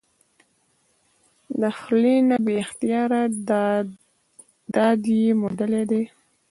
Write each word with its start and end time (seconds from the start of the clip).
د 1.59 1.61
خلي 1.79 2.17
نه 2.29 2.37
بې 2.45 2.55
اختياره 2.63 3.21
داد 4.75 5.01
ئې 5.15 5.29
موندلے 5.39 5.83
دے۔ 5.91 6.01